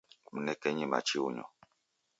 [0.31, 1.45] Mnekenyi machi unyo.